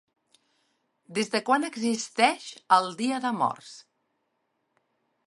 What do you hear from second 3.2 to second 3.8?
de Morts?